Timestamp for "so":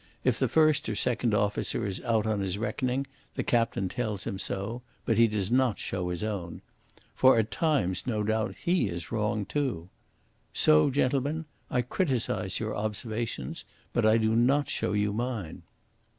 4.39-4.81, 10.53-10.89